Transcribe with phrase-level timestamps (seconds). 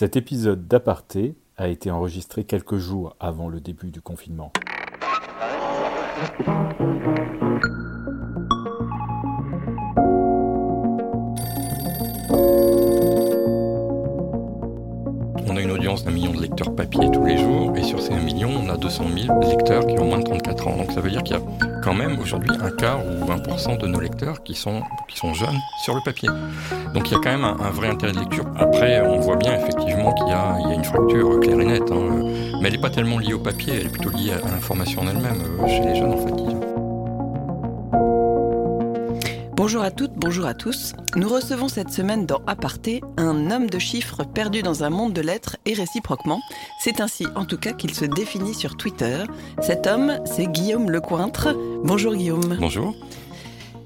[0.00, 4.50] Cet épisode d'Aparté a été enregistré quelques jours avant le début du confinement.
[15.46, 18.14] On a une audience d'un million de lecteurs papier tous les jours, et sur ces
[18.14, 20.76] 1 million, on a 200 000 lecteurs qui ont moins de 34 ans.
[20.78, 23.86] Donc ça veut dire qu'il y a quand même aujourd'hui un quart ou 20% de
[23.86, 26.28] nos lecteurs qui sont, qui sont jeunes sur le papier.
[26.94, 28.44] Donc il y a quand même un, vrai intérêt de lecture.
[28.56, 32.22] Après, on voit bien effectivement qu'il y, a, une fracture claire et nette, hein.
[32.60, 35.08] mais elle n'est pas tellement liée au papier, elle est plutôt liée à, l'information en
[35.08, 36.59] elle-même, euh, chez les jeunes en fait.
[39.62, 40.94] Bonjour à toutes, bonjour à tous.
[41.16, 45.20] Nous recevons cette semaine dans Aparté un homme de chiffres perdu dans un monde de
[45.20, 46.40] lettres et réciproquement.
[46.82, 49.22] C'est ainsi en tout cas qu'il se définit sur Twitter.
[49.60, 51.54] Cet homme, c'est Guillaume Lecointre.
[51.84, 52.56] Bonjour Guillaume.
[52.58, 52.94] Bonjour.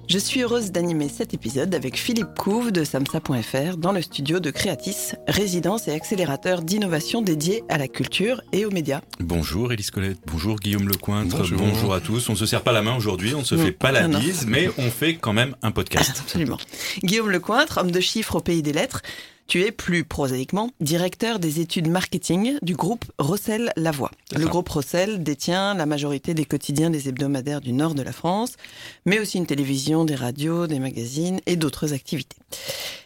[0.07, 4.51] Je suis heureuse d'animer cet épisode avec Philippe Couve de samsa.fr dans le studio de
[4.51, 9.01] Creatis, résidence et accélérateur d'innovation dédié à la culture et aux médias.
[9.19, 11.59] Bonjour Élise Colette, bonjour Guillaume Lecointre, bonjour.
[11.59, 12.29] bonjour à tous.
[12.29, 14.47] On ne se serre pas la main aujourd'hui, on ne se fait pas la bise,
[14.47, 16.21] mais on fait quand même un podcast.
[16.21, 16.59] Absolument.
[17.03, 19.01] Guillaume Lecointre, homme de chiffres au pays des lettres,
[19.47, 24.11] tu es plus prosaïquement directeur des études marketing du groupe Rossel Lavoie.
[24.37, 28.55] Le groupe Rossel détient la majorité des quotidiens des hebdomadaires du nord de la France,
[29.07, 32.37] mais aussi une télévision, des radios, des magazines et d'autres activités.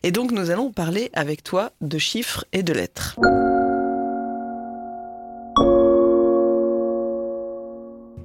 [0.03, 3.17] Et donc nous allons parler avec toi de chiffres et de lettres.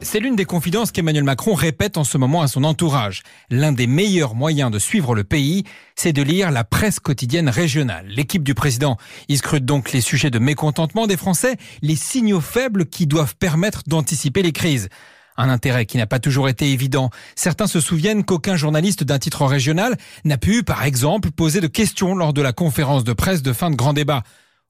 [0.03, 3.23] C'est l'une des confidences qu'Emmanuel Macron répète en ce moment à son entourage.
[3.49, 5.63] L'un des meilleurs moyens de suivre le pays,
[5.95, 8.05] c'est de lire la presse quotidienne régionale.
[8.09, 8.97] L'équipe du président
[9.29, 13.83] y scrute donc les sujets de mécontentement des Français, les signaux faibles qui doivent permettre
[13.87, 14.89] d'anticiper les crises.
[15.37, 17.09] Un intérêt qui n'a pas toujours été évident.
[17.35, 22.13] Certains se souviennent qu'aucun journaliste d'un titre régional n'a pu, par exemple, poser de questions
[22.13, 24.23] lors de la conférence de presse de fin de grand débat.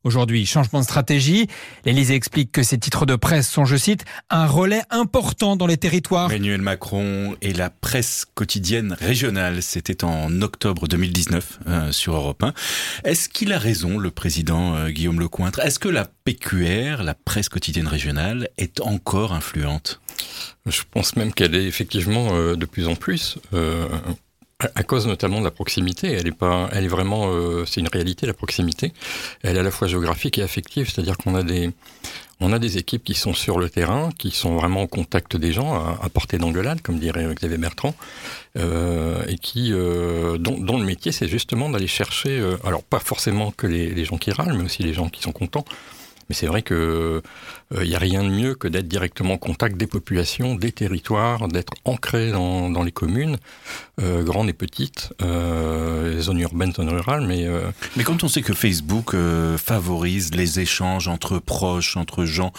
[0.03, 1.47] Aujourd'hui, changement de stratégie.
[1.85, 5.77] L'Élysée explique que ces titres de presse sont, je cite, un relais important dans les
[5.77, 6.29] territoires.
[6.29, 12.53] Emmanuel Macron et la presse quotidienne régionale, c'était en octobre 2019 euh, sur Europe 1.
[13.05, 15.61] Est-ce qu'il a raison, le président euh, Guillaume Lecointre?
[15.61, 20.01] Est-ce que la PQR, la presse quotidienne régionale, est encore influente?
[20.65, 23.37] Je pense même qu'elle est effectivement euh, de plus en plus
[24.59, 26.11] à cause notamment de la proximité.
[26.11, 28.93] Elle est pas, elle est vraiment, euh, c'est une réalité la proximité.
[29.41, 31.71] Elle est à la fois géographique et affective, c'est-à-dire qu'on a des,
[32.39, 35.53] on a des équipes qui sont sur le terrain, qui sont vraiment au contact des
[35.53, 37.95] gens, à, portée d'engueulade, comme dirait Xavier Bertrand,
[38.57, 42.99] euh, et qui, euh, dont, dont, le métier c'est justement d'aller chercher, euh, alors pas
[42.99, 45.65] forcément que les, les gens qui râlent, mais aussi les gens qui sont contents.
[46.29, 47.21] Mais c'est vrai que
[47.71, 50.71] il euh, n'y a rien de mieux que d'être directement en contact des populations, des
[50.71, 53.37] territoires, d'être ancré dans, les communes,
[54.01, 57.27] euh, grandes et petites, euh, zones urbaines, zones rurales.
[57.29, 59.15] Euh, mais quand on sait que Facebook
[59.57, 62.51] favorise les échanges entre proches, entre gens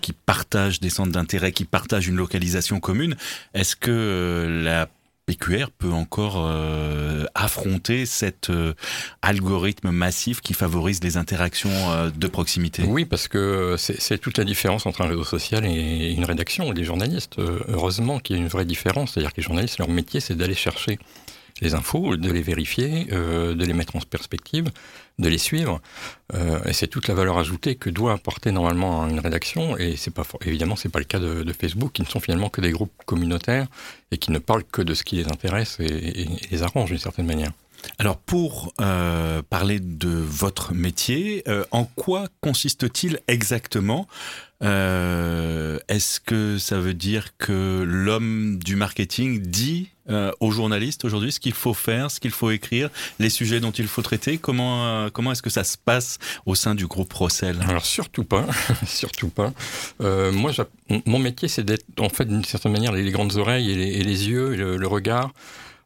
[0.00, 3.16] qui partagent des centres d'intérêt, qui partagent une localisation commune,
[3.54, 4.88] est-ce que la
[5.28, 8.72] PQR peut encore euh, affronter cet euh,
[9.20, 14.44] algorithme massif qui favorise les interactions euh, de proximité Oui, parce que c'est toute la
[14.44, 17.36] différence entre un réseau social et une rédaction, des journalistes.
[17.68, 20.54] heureusement qu'il y a une vraie différence, c'est-à-dire que les journalistes, leur métier, c'est d'aller
[20.54, 20.98] chercher
[21.60, 24.70] les infos, de les vérifier, euh, de les mettre en perspective,
[25.18, 25.80] de les suivre.
[26.34, 29.76] Euh, et c'est toute la valeur ajoutée que doit apporter normalement une rédaction.
[29.76, 32.60] Et c'est pas évidemment c'est pas le cas de, Facebook, qui ne sont finalement que
[32.60, 33.66] des groupes communautaires
[34.10, 37.26] et qui ne parlent que de ce qui les intéresse et, les arrange d'une certaine
[37.26, 37.50] manière.
[37.98, 44.06] Alors pour euh, parler de votre métier, en quoi consiste-t-il exactement?
[44.60, 51.40] Est-ce que ça veut dire que l'homme du marketing dit euh, aux journalistes aujourd'hui ce
[51.40, 52.88] qu'il faut faire, ce qu'il faut écrire,
[53.18, 56.54] les sujets dont il faut traiter Comment, euh, comment est-ce que ça se passe au
[56.54, 58.46] sein du groupe Rossel Alors surtout pas,
[58.86, 59.52] surtout pas.
[60.00, 60.52] Euh, moi,
[61.04, 64.54] mon métier, c'est d'être en fait d'une certaine manière les, grandes oreilles et les, yeux,
[64.54, 65.32] et le, regard.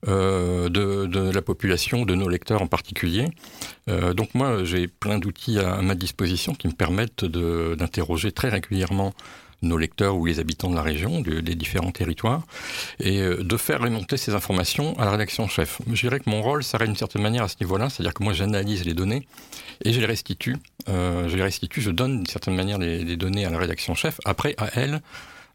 [0.04, 3.26] De, la population, de nos lecteurs en particulier.
[3.86, 9.14] Donc moi, j'ai plein d'outils à, ma disposition qui me permettent d'interroger très régulièrement
[9.62, 12.42] nos lecteurs ou les habitants de la région, des différents territoires,
[13.00, 15.80] et euh, de faire remonter ces informations à la rédaction chef.
[15.90, 18.32] Je dirais que mon rôle s'arrête d'une certaine manière à ce niveau-là, c'est-à-dire que moi
[18.32, 19.26] j'analyse les données
[19.84, 20.56] et je les restitue.
[20.88, 24.20] Euh, je les restitue, je donne d'une certaine manière les, données à la rédaction chef,
[24.24, 25.00] après à elle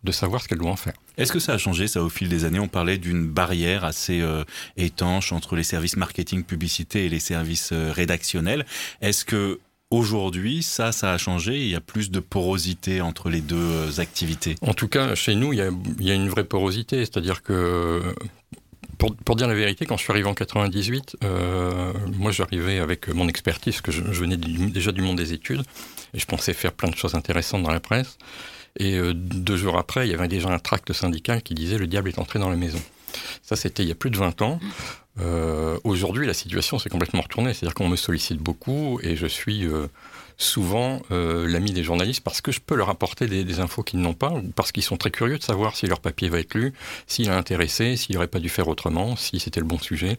[0.04, 0.94] de savoir ce qu'elle doit en faire.
[1.18, 2.59] Est-ce que ça a changé, ça, au fil des années?
[2.59, 4.44] On parlait d'une barrière assez euh,
[4.77, 8.65] étanche entre les services marketing, publicité et les services rédactionnels.
[9.01, 11.61] Est-ce que Aujourd'hui, ça, ça a changé.
[11.61, 14.55] Il y a plus de porosité entre les deux euh, activités.
[14.61, 16.99] En tout cas, chez nous, il y a, une vraie porosité.
[16.99, 18.01] C'est-à-dire que
[18.97, 23.07] pour, pour, dire la vérité, quand je suis arrivé en 98, euh, moi j'arrivais avec
[23.07, 25.63] mon expertise, que je, venais déjà du monde des études,
[26.13, 28.17] et je pensais faire plein de choses intéressantes dans la presse.
[28.79, 31.87] Et euh, deux jours après, il y avait déjà un tract syndical qui disait le
[31.87, 32.79] diable est entré dans la maison.
[33.44, 34.59] Ça, c'était il y a plus de 20 ans.
[35.19, 37.54] Euh, Aujourd'hui, la situation s'est complètement retournée.
[37.54, 39.88] C'est-à-dire qu'on me sollicite beaucoup et je suis euh,
[40.38, 44.00] souvent euh, l'ami des journalistes parce que je peux leur apporter des, des infos qu'ils
[44.00, 46.54] n'ont pas ou parce qu'ils sont très curieux de savoir si leur papier va être
[46.54, 46.74] lu,
[47.07, 50.18] s'il a intéressé, s'il n'aurait pas dû faire autrement, si c'était le bon sujet.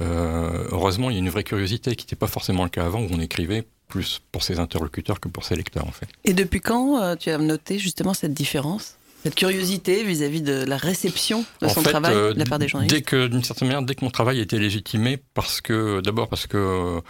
[0.00, 3.08] Heureusement, il y a une vraie curiosité qui n'était pas forcément le cas avant où
[3.10, 6.06] on écrivait plus pour ses interlocuteurs que pour ses lecteurs en fait.
[6.24, 8.97] Et depuis quand tu as noté justement cette différence?
[9.22, 12.58] Cette curiosité vis-à-vis de la réception de en son fait, travail euh, de la part
[12.58, 16.00] des journalistes Dès que, d'une certaine manière, dès que mon travail était légitimé, parce que,
[16.00, 17.00] d'abord parce que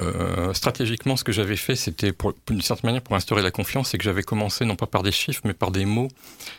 [0.00, 2.12] euh, stratégiquement, ce que j'avais fait, c'était
[2.48, 5.12] d'une certaine manière pour instaurer la confiance, c'est que j'avais commencé non pas par des
[5.12, 6.08] chiffres, mais par des mots.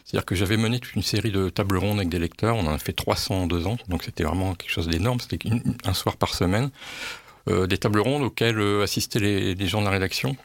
[0.06, 2.56] C'est-à-dire que j'avais mené toute une série de tables rondes avec des lecteurs.
[2.56, 5.20] On en a fait 300 en deux ans, donc c'était vraiment quelque chose d'énorme.
[5.20, 5.40] C'était
[5.84, 6.70] un soir par semaine.
[7.50, 10.36] Euh, des tables rondes auxquelles euh, assistaient les, les gens de la rédaction.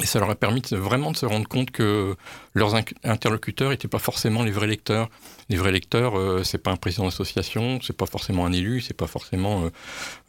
[0.00, 2.16] Et ça leur a permis vraiment de se rendre compte que
[2.54, 2.74] leurs
[3.04, 5.10] interlocuteurs n'étaient pas forcément les vrais lecteurs.
[5.50, 8.96] Les vrais lecteurs, euh, c'est pas un président d'association, c'est pas forcément un élu, c'est
[8.96, 9.70] pas forcément euh,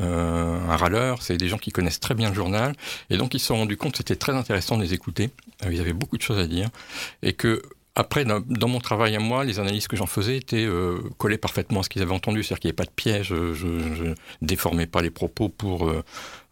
[0.01, 2.75] euh, un râleur, c'est des gens qui connaissent très bien le journal.
[3.10, 5.30] Et donc ils se sont rendus compte que c'était très intéressant de les écouter.
[5.65, 6.69] Euh, Ils avaient beaucoup de choses à dire.
[7.21, 7.62] Et que
[7.95, 10.68] après, dans, mon travail à moi, les analyses que j'en faisais étaient
[11.19, 13.54] collées parfaitement à ce qu'ils avaient entendu, c'est-à-dire qu'il n'y avait pas de piège, je,
[13.54, 15.94] je déformais pas les propos pour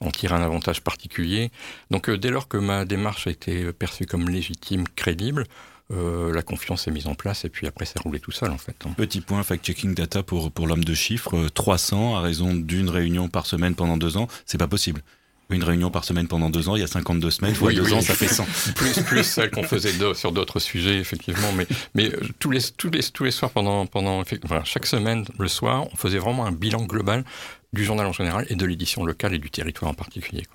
[0.02, 1.52] en tirer un avantage particulier.
[1.92, 5.46] Donc euh, dès lors que ma démarche a été perçue comme légitime, crédible,
[5.94, 8.58] euh, la confiance est mise en place et puis après c'est roulé tout seul en
[8.58, 8.76] fait.
[8.86, 8.92] hein.
[8.98, 11.36] Petit point fact-checking data pour, pour l'homme de chiffres.
[11.38, 15.02] euh, 300 à raison d'une réunion par semaine pendant deux ans, c'est pas possible.
[15.50, 17.82] Une réunion par semaine pendant deux ans, il y a 52 semaines, fois Oui, deux
[17.84, 17.94] oui.
[17.94, 18.46] ans, ça fait 100.
[18.76, 22.62] plus plus celle qu'on faisait de- sur d'autres sujets effectivement mais mais euh, tous les
[22.78, 26.46] tous les tous les soirs pendant pendant enfin, chaque semaine le soir on faisait vraiment
[26.46, 27.26] un bilan global
[27.74, 30.46] du journal en général et de l'édition locale et du territoire en particulier.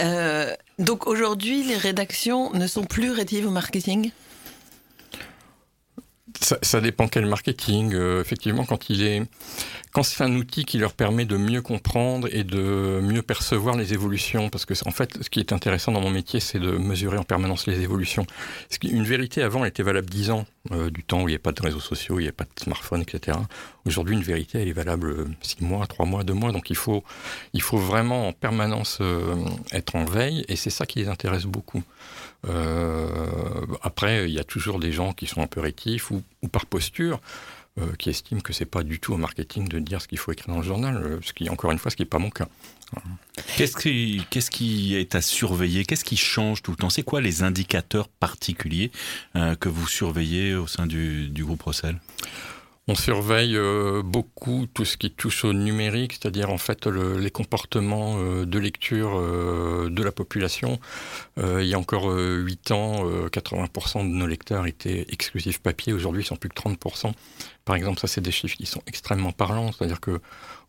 [0.00, 4.12] Euh, donc aujourd'hui, les rédactions ne sont plus rétives au marketing?
[6.40, 7.92] Ça, ça dépend quel marketing.
[7.92, 9.22] Euh, effectivement, quand il est,
[9.92, 13.92] quand c'est un outil qui leur permet de mieux comprendre et de mieux percevoir les
[13.92, 17.18] évolutions, parce que en fait, ce qui est intéressant dans mon métier, c'est de mesurer
[17.18, 18.26] en permanence les évolutions.
[18.82, 21.38] Une vérité avant, elle était valable 10 ans, euh, du temps où il n'y avait
[21.38, 23.36] pas de réseaux sociaux, il n'y avait pas de smartphone, etc.
[23.84, 26.52] Aujourd'hui, une vérité, elle est valable 6 mois, 3 mois, 2 mois.
[26.52, 27.04] Donc, il faut,
[27.52, 29.36] il faut vraiment en permanence euh,
[29.72, 31.82] être en veille, et c'est ça qui les intéresse beaucoup.
[32.48, 36.66] Euh, après, il y a toujours des gens qui sont un peu rétifs ou, par
[36.66, 37.20] posture.
[37.78, 40.32] euh, qui estiment que c'est pas du tout au marketing de dire ce qu'il faut
[40.32, 42.28] écrire dans le journal, euh, ce qui, encore une fois, ce qui n'est pas mon
[42.28, 42.48] cas.
[43.56, 43.76] Qu'est-ce
[44.50, 45.84] qui, est à surveiller?
[45.84, 46.90] Qu'est-ce qui change tout le temps?
[46.90, 48.90] C'est quoi les indicateurs particuliers
[49.34, 52.00] que vous surveillez au sein du, du groupe Rossel
[52.90, 57.30] On surveille euh, beaucoup tout ce qui touche au numérique, c'est-à-dire en fait le- les
[57.30, 60.80] comportements euh, de lecture euh, de la population.
[61.36, 65.92] Il y a encore euh, 8 ans, euh, 80% de nos lecteurs étaient exclusifs papier.
[65.92, 67.12] Aujourd'hui, ils sont plus que 30%.
[67.64, 69.70] Par exemple, ça, c'est des chiffres qui sont extrêmement parlants.
[69.70, 70.20] C'est-à-dire que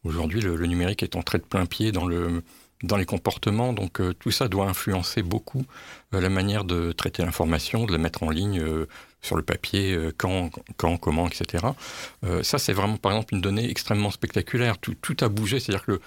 [0.04, 2.44] aujourd'hui, le, le numérique est entré de plein pied dans le
[2.83, 5.66] dans les comportements, donc euh, tout ça doit influencer beaucoup
[6.13, 8.88] euh, la manière de traiter l'information, de la mettre en ligne euh,
[9.22, 11.63] sur le papier, quand, quand, comment, etc.
[12.42, 14.80] Ça, c'est vraiment, par exemple, une donnée extrêmement spectaculaire.
[14.80, 16.01] Tout, tout a bougé, c'est-à-dire que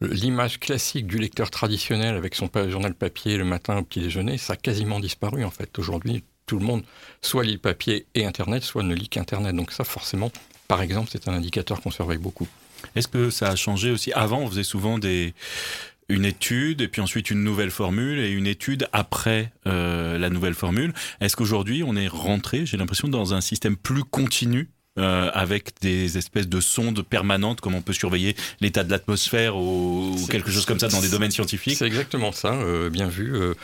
[0.00, 4.52] l'image classique du lecteur traditionnel avec son journal papier le matin au petit déjeuner, ça
[4.52, 5.76] a quasiment disparu en fait.
[5.80, 6.84] Aujourd'hui, tout le monde
[7.22, 9.56] soit lit le papier et Internet, soit ne lit qu'Internet.
[9.56, 10.30] Donc ça, forcément,
[10.68, 12.46] par exemple, c'est un indicateur qu'on surveille beaucoup.
[12.94, 14.12] Est-ce que ça a changé aussi?
[14.12, 15.34] Avant, on faisait souvent des
[16.08, 20.54] une étude et puis ensuite une nouvelle formule et une étude après euh, la nouvelle
[20.54, 20.92] formule.
[21.20, 26.18] Est-ce qu'aujourd'hui on est rentré, j'ai l'impression, dans un système plus continu euh, avec des
[26.18, 30.78] espèces de sondes permanentes, comme on peut surveiller l'état de l'atmosphère ou, quelque chose comme
[30.78, 31.76] ça dans des domaines scientifiques?
[31.78, 33.34] C'est exactement ça, euh, bien vu.
[33.34, 33.54] Euh,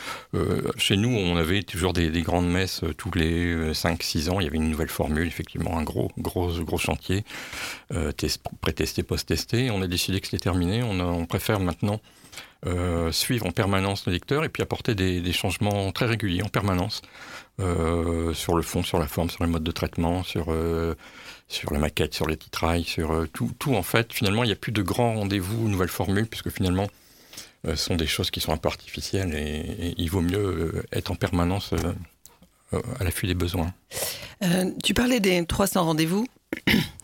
[0.77, 4.41] chez nous, on avait toujours des, des grandes messes tous les 5-6 ans.
[4.41, 7.23] Il y avait une nouvelle formule, effectivement, un gros, gros, gros chantier,
[8.17, 9.71] test- pré-testé, post-testé.
[9.71, 10.83] On a décidé que c'était terminé.
[10.83, 12.01] On, a- on préfère maintenant
[12.65, 17.01] euh, suivre en permanence le lecteur et puis apporter des, changements très réguliers en permanence
[17.59, 20.95] euh, sur le fond, sur la forme, sur le mode de traitement, sur euh,
[21.47, 24.13] sur la maquette, sur les titrailles, sur euh, tout, tout en fait.
[24.13, 26.87] Finalement, il n'y a plus de grands rendez-vous, nouvelles formules, puisque finalement,
[27.65, 31.15] ce sont des choses qui sont un peu artificielles et, il vaut mieux être en
[31.15, 31.73] permanence
[32.73, 33.71] à l'affût des besoins.
[34.83, 36.25] Tu parlais des 300 rendez-vous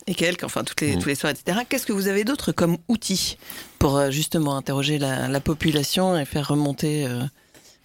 [0.08, 1.00] et quelques, enfin toutes les, Mm.
[1.00, 1.60] tous les soirs, etc.
[1.68, 3.38] Qu'est-ce que vous avez d'autre comme outils
[3.80, 7.24] pour euh, justement interroger la, la population et faire remonter euh,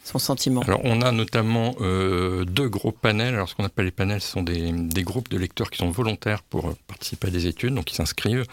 [0.05, 3.35] son sentiment Alors, on a notamment euh, deux gros panels.
[3.35, 5.91] Alors, ce qu'on appelle les panels, ce sont des, des, groupes de lecteurs qui sont
[5.91, 7.75] volontaires pour euh, participer à des études.
[7.75, 8.45] Donc, ils s'inscrivent,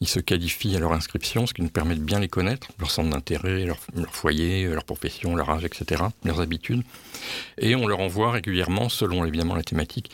[0.00, 2.90] ils se qualifient à leur inscription, ce qui nous permet de bien les connaître, leur
[2.90, 6.82] centre d'intérêt, leur, leur, foyer, leur profession, leur âge, etc., leurs habitudes.
[7.58, 10.10] Et on leur envoie régulièrement, selon évidemment la thématique,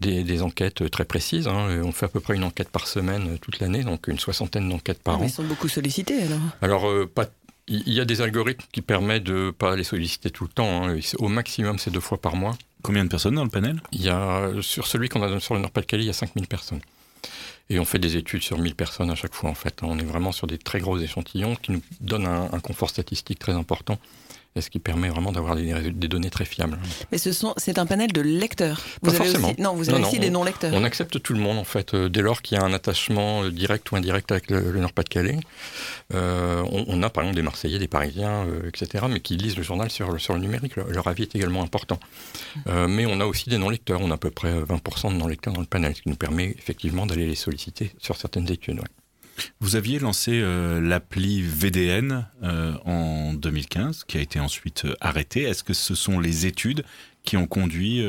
[0.00, 1.48] des, des enquêtes très précises.
[1.48, 1.80] Hein.
[1.84, 5.02] On fait à peu près une enquête par semaine toute l'année, donc une soixantaine d'enquêtes
[5.02, 5.24] par ah, an.
[5.24, 7.26] Ils sont beaucoup sollicités alors Alors, euh, pas
[7.68, 10.88] il y a des algorithmes qui permettent de pas les solliciter tout le temps.
[10.88, 10.98] Hein.
[11.18, 12.56] Au maximum, c'est deux fois par mois.
[12.82, 13.80] Combien de personnes dans le panel?
[13.92, 16.80] Il y a, sur celui qu'on a sur le Nord-Pas-de-Calais, il y a 5000 personnes.
[17.68, 19.80] Et on fait des études sur 1000 personnes à chaque fois, en fait.
[19.82, 23.40] On est vraiment sur des très gros échantillons qui nous donnent un, un confort statistique
[23.40, 23.98] très important
[24.56, 26.78] et ce qui permet vraiment d'avoir des, des, données très fiables.
[27.12, 28.82] Mais ce sont, c'est un panel de lecteurs.
[29.02, 29.48] Vous Pas avez forcément.
[29.48, 30.72] Aussi, non, vous avez non, aussi non, des on, non-lecteurs.
[30.74, 33.42] On accepte tout le monde, en fait, euh, dès lors qu'il y a un attachement
[33.42, 35.38] euh, direct ou indirect avec le, le Nord-Pas-de-Calais.
[36.14, 39.56] Euh, on, on, a par exemple des Marseillais, des Parisiens, euh, etc., mais qui lisent
[39.56, 40.76] le journal sur, sur le numérique.
[40.76, 41.98] Leur, leur avis est également important.
[42.68, 44.00] Euh, mais on a aussi des non-lecteurs.
[44.00, 46.54] On a à peu près 20% de non-lecteurs dans le panel, ce qui nous permet
[46.58, 48.78] effectivement d'aller les solliciter sur certaines études.
[48.78, 48.86] Ouais.
[49.60, 55.42] Vous aviez lancé euh, l'appli VDN euh, en 2015, qui a été ensuite euh, arrêtée.
[55.42, 56.84] Est-ce que ce sont les études
[57.24, 58.06] qui ont conduit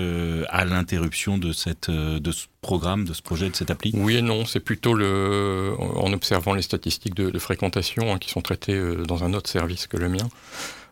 [0.48, 3.92] à l'interruption de, cette, de ce programme, de ce projet, de cette appli?
[3.96, 8.42] Oui et non, c'est plutôt le, en observant les statistiques de, fréquentation hein, qui sont
[8.42, 10.30] traitées dans un autre service que le mien.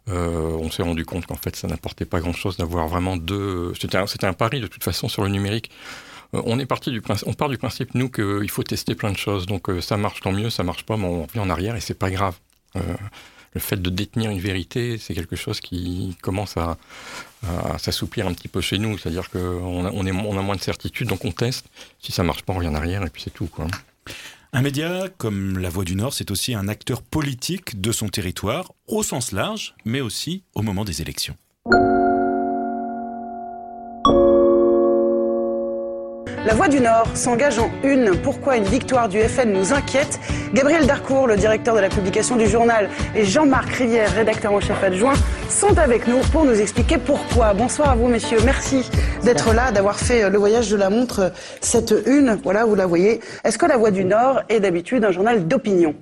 [0.08, 3.74] On s'est rendu compte qu'en fait ça n'apportait pas grand-chose d'avoir vraiment deux.
[3.80, 5.70] C'était un, pari de toute façon sur le numérique.
[6.36, 9.12] Euh, on est parti du principe, on part du principe nous qu'il faut tester plein
[9.12, 9.46] de choses.
[9.46, 11.82] Donc euh, ça marche tant mieux, ça marche pas, mais on revient en arrière et
[11.82, 12.36] c'est pas grave.
[12.75, 12.82] Euh,
[13.54, 16.77] le fait de détenir une vérité, c'est quelque chose qui commence à,
[17.77, 18.98] s'assouplir un petit peu chez nous.
[18.98, 21.68] C'est-à-dire qu'on a, a moins de certitude, donc on teste.
[22.00, 23.46] Si ça marche pas, on revient en arrière et puis c'est tout.
[23.46, 23.68] Quoi.
[24.51, 28.74] Un média comme La Voix du Nord, c'est aussi un acteur politique de son territoire,
[28.88, 31.38] au sens large, mais aussi au moment des élections.
[36.46, 38.12] La Voix du Nord s'engage en une.
[38.22, 40.20] Pourquoi une victoire du FN nous inquiète?
[40.54, 44.84] Gabriel Darcourt, le directeur de la publication du journal, et Jean-Marc Rivière, rédacteur en chef
[44.84, 45.16] adjoint,
[45.50, 47.56] sont avec nous pour nous expliquer pourquoi.
[47.56, 48.38] Bonsoir à vous, messieurs.
[48.46, 48.88] Merci
[49.24, 52.38] d'être là, d'avoir fait le voyage de la montre, cette une.
[52.44, 53.22] Voilà, vous la voyez.
[53.44, 55.96] Est-ce que La Voix du Nord est d'habitude un journal d'opinion?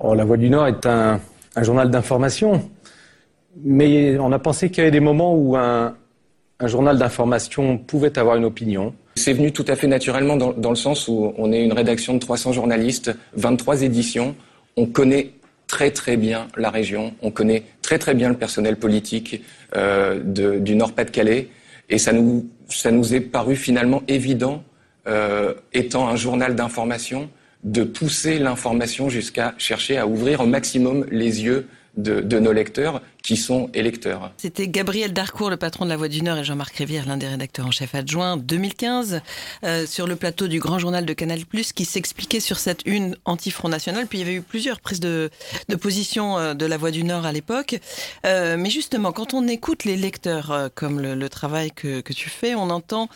[0.00, 1.20] Oh, La Voix du Nord est un
[1.62, 2.68] journal d'information.
[3.62, 5.94] Mais on a pensé qu'il y avait des moments où un,
[6.62, 8.94] un journal d'information pouvait avoir une opinion.
[9.16, 12.18] C'est venu tout à fait naturellement dans, le sens où on est une rédaction de
[12.18, 14.34] 300 journalistes, 23 éditions.
[14.76, 15.32] On connaît
[15.66, 19.42] très très bien la région, on connaît très très bien le personnel politique
[19.74, 21.48] euh, du Nord-Pas-de-Calais
[21.90, 24.62] et ça nous, ça nous est paru finalement évident,
[25.06, 27.28] euh, étant un journal d'information,
[27.64, 31.66] de pousser l'information jusqu'à chercher à ouvrir au maximum les yeux
[31.96, 34.32] de, nos lecteurs qui sont électeurs.
[34.36, 37.28] C'était Gabriel Darcourt, le patron de La Voix du Nord, et Jean-Marc Rivière, l'un des
[37.28, 39.20] rédacteurs en chef adjoint, 2015,
[39.64, 41.40] euh, sur le plateau du Grand Journal de Canal+,
[41.74, 44.06] qui s'expliquait sur cette une anti-Front National.
[44.08, 45.30] Puis il y avait eu plusieurs prises de,
[45.80, 47.78] position euh, de La Voix du Nord à l'époque.
[48.26, 52.68] Euh, mais justement, quand on écoute les lecteurs, comme le, travail que, tu fais, on
[52.70, 53.08] entend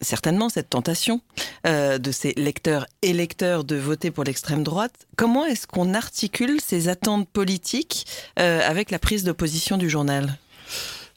[0.00, 1.20] certainement cette tentation
[1.64, 4.92] de ces lecteurs et lecteurs de voter pour l'extrême droite.
[5.16, 8.06] Comment est-ce qu'on articule ces attentes politiques
[8.36, 10.36] avec la prise de position du journal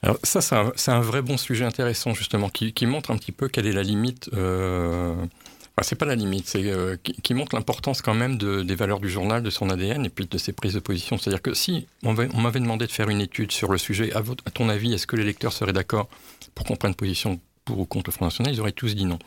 [0.02, 3.66] alors ça, c'est un, vrai bon sujet intéressant justement, qui, montre un petit peu quelle
[3.66, 4.30] est la limite.
[4.32, 5.12] Euh...
[5.12, 9.00] Enfin, c'est pas la limite, c'est euh, qui, montre l'importance quand même de, des valeurs
[9.00, 11.18] du journal, de son ADN et puis de ses prises de position.
[11.18, 14.50] C'est-à-dire que si on m'avait demandé de faire une étude sur le sujet, à, à
[14.50, 16.08] ton avis, est-ce que les lecteurs seraient d'accord
[16.54, 19.18] pour qu'on prenne position pour ou contre le Front National Ils auraient tous dit non.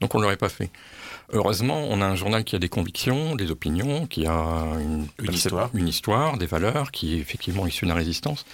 [0.00, 0.70] Donc on l'aurait pas fait.
[1.32, 4.32] Heureusement, on a un journal qui a des convictions, des opinions, qui a
[4.80, 5.70] une, une, histoire.
[5.74, 8.44] une histoire, des valeurs, qui est effectivement issu de la résistance,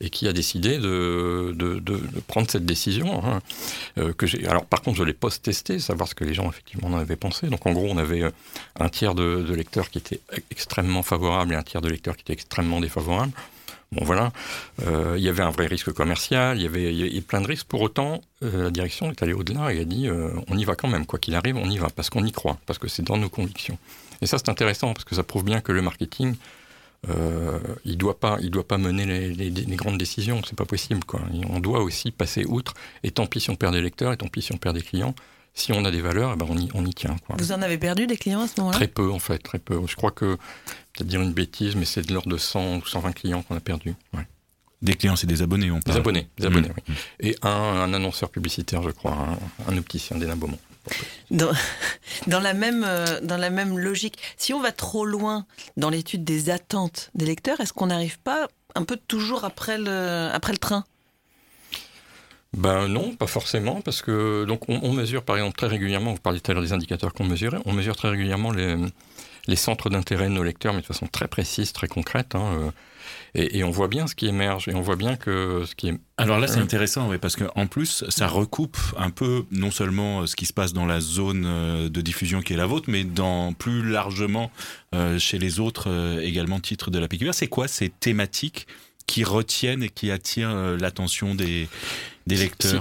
[0.00, 3.24] et qui a décidé de, de, de, de prendre cette décision.
[3.24, 3.40] Hein,
[3.98, 4.46] euh, que j'ai.
[4.46, 7.48] Alors, par contre, je l'ai post-testé, savoir ce que les gens effectivement en avaient pensé.
[7.48, 8.22] Donc, en gros, on avait
[8.78, 12.22] un tiers de, de lecteurs qui étaient extrêmement favorables et un tiers de lecteurs qui
[12.22, 13.32] étaient extrêmement défavorables.
[13.92, 14.32] Bon voilà,
[14.84, 17.66] euh, il y avait un vrai risque commercial, il y avait, plein de risques.
[17.68, 20.74] Pour autant, euh, la direction est allée au-delà et a dit euh, on y va
[20.74, 23.02] quand même, quoi qu'il arrive, on y va, parce qu'on y croit, parce que c'est
[23.04, 23.78] dans nos convictions.
[24.22, 26.34] Et ça c'est intéressant, parce que ça prouve bien que le marketing,
[27.08, 27.12] il
[27.84, 31.00] il doit pas mener les, grandes décisions, c'est pas possible.
[31.48, 32.74] On doit aussi passer outre,
[33.04, 34.82] et tant pis si on perd des lecteurs, et tant pis si on perd des
[34.82, 35.14] clients,
[35.56, 37.16] si on a des valeurs, eh ben on, y, on y tient.
[37.26, 37.36] Quoi.
[37.38, 38.76] Vous en avez perdu des clients à ce moment-là?
[38.76, 39.80] Très peu, en fait, très peu.
[39.86, 40.36] Je crois que,
[40.92, 43.60] peut-être dire une bêtise, mais c'est de l'ordre de 100 ou 120 clients qu'on a
[43.60, 43.94] perdu.
[44.12, 44.26] Ouais.
[44.82, 45.96] Des clients, c'est des abonnés, on parle.
[45.96, 46.74] Des abonnés, des abonnés, mmh.
[46.88, 46.94] oui.
[47.20, 50.58] Et un, un, annonceur publicitaire, je crois, un, un opticien d'Hénin Beaumont.
[51.30, 51.50] Dans,
[52.26, 55.46] dans, la même, euh, dans la même logique, si on va trop loin
[55.78, 60.28] dans l'étude des attentes des lecteurs, est-ce qu'on n'arrive pas un peu toujours après le,
[60.30, 60.84] après le train?
[62.56, 66.40] Ben non, pas forcément, parce que donc on, mesure par exemple très régulièrement, vous parliez
[66.40, 68.76] tout à l'heure des indicateurs qu'on mesurait, on mesure très régulièrement les,
[69.46, 72.34] les centres d'intérêt de nos lecteurs, mais de façon très précise, très concrète.
[72.34, 72.70] Hein, euh,
[73.34, 75.94] et, on voit bien ce qui émerge, et on voit bien que ce qui est...
[76.16, 80.26] Alors là, c'est intéressant, oui, parce qu'en plus, ça recoupe un peu non seulement euh,
[80.26, 83.04] ce qui se passe dans la zone euh, de diffusion qui est la vôtre, mais
[83.04, 84.50] dans plus largement
[85.18, 87.34] chez les autres également titres de la PQR.
[87.34, 88.66] C'est quoi ces thématiques
[89.06, 91.68] qui retiennent et qui attirent l'attention des,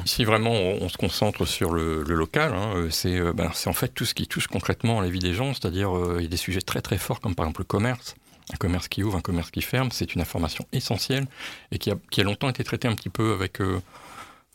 [0.06, 2.88] si, vraiment on, se concentre sur le, local, hein,
[3.36, 5.92] ben, c'est en fait tout ce qui touche concrètement à la vie des gens, c'est-à-dire
[6.18, 8.16] il y a des sujets très très forts comme par exemple le commerce,
[8.54, 11.28] un commerce qui ouvre, un commerce qui ferme, c'est une information essentielle
[11.72, 13.80] et qui a, qui a, longtemps été traitée un petit peu avec euh,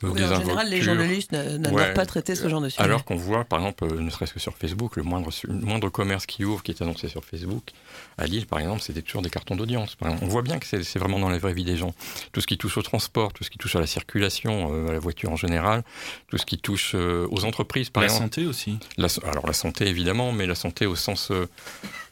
[0.03, 2.83] oui, en général, les journalistes n'ont pas traité ce genre de sujet.
[2.83, 6.27] Alors qu'on voit, par exemple, euh, ne serait-ce que sur Facebook, le moindre, moindre commerce
[6.27, 7.71] qui ouvre, qui est annoncé sur Facebook,
[8.17, 9.97] à Lille, par exemple, c'était toujours des cartons d'audience.
[10.01, 11.95] On voit bien que c'est vraiment dans la vraie vie des gens.
[12.33, 14.93] Tout ce qui touche au transport, tout ce qui touche à la circulation, euh, à
[14.93, 15.83] la voiture en général,
[16.29, 18.23] tout ce qui touche euh, aux entreprises, par exemple.
[18.23, 18.79] La santé aussi.
[19.25, 21.31] alors la santé, évidemment, mais la santé au sens,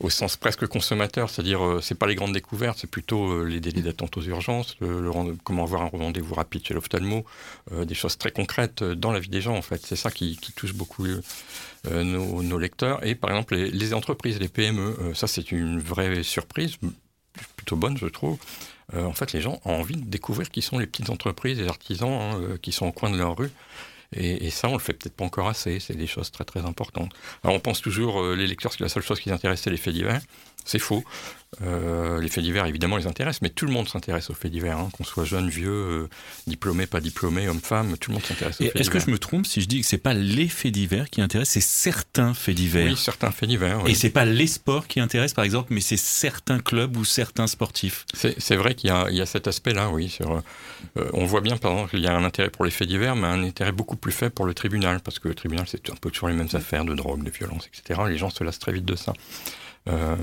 [0.00, 4.16] au sens presque consommateur, c'est-à-dire, c'est pas les grandes découvertes, c'est plutôt les délais d'attente
[4.16, 5.10] aux urgences, le,
[5.44, 7.24] comment avoir un rendez-vous rapide chez l'ophtalmo,
[7.77, 9.84] euh, des choses très concrètes euh, dans la vie des gens, en fait.
[9.84, 13.04] C'est ça qui, touche beaucoup euh, nos, lecteurs.
[13.06, 16.76] Et par exemple, les, entreprises, les PME, ça c'est une vraie surprise,
[17.56, 18.38] plutôt bonne, je trouve.
[18.94, 22.10] en fait, les gens ont envie de découvrir qui sont les petites entreprises, les artisans
[22.10, 23.50] hein, qui sont au coin de leur rue.
[24.16, 25.80] Et, ça, on le fait peut-être pas encore assez.
[25.80, 27.12] C'est des choses très très importantes.
[27.44, 29.76] Alors, on pense toujours, les lecteurs, que la seule chose qui les intéresse, c'est les
[29.76, 30.22] faits divers.
[30.68, 31.02] C'est faux.
[31.62, 34.78] Euh, les faits divers, évidemment, les intéressent, mais tout le monde s'intéresse aux faits divers,
[34.78, 34.90] hein.
[34.92, 36.08] qu'on soit jeune, vieux, euh,
[36.46, 38.80] diplômé, pas diplômé, homme-femme, tout le monde s'intéresse aux faits divers.
[38.82, 41.22] Est-ce que je me trompe si je dis que c'est pas les faits divers qui
[41.22, 42.90] intéressent, c'est certains faits divers?
[42.90, 43.82] Oui, certains faits divers.
[43.82, 43.92] Oui.
[43.92, 47.46] Et c'est pas les sports qui intéressent, par exemple, mais c'est certains clubs ou certains
[47.46, 48.04] sportifs?
[48.12, 50.10] C'est vrai qu'il y, y, a cet aspect-là, oui.
[50.10, 50.30] Sur,
[50.98, 53.16] euh, on voit bien, par exemple, qu'il y a un intérêt pour les faits divers,
[53.16, 55.96] mais un intérêt beaucoup plus faible pour le tribunal, parce que le tribunal, c'est un
[55.96, 58.00] peu toujours les mêmes affaires de drogue, de violence, etc.
[58.06, 59.14] Les gens se lassent très vite de ça.
[59.88, 60.16] Euh,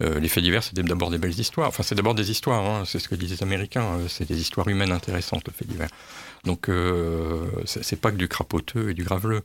[0.00, 1.68] les faits divers, c'est d'abord des belles histoires.
[1.68, 2.64] Enfin, c'est d'abord des histoires.
[2.64, 2.84] Hein.
[2.86, 3.98] C'est ce que disent les Américains.
[3.98, 5.90] Euh, c'est des histoires humaines intéressantes, le fait divers.
[6.44, 9.42] Donc, euh, c'est pas que du crapoteux et du graveleux.